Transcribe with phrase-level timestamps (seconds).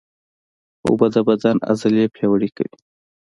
[0.85, 2.75] اوبه د بدن عضلې پیاوړې کوي